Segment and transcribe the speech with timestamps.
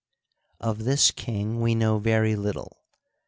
[0.69, 2.75] —Of this king we know very little.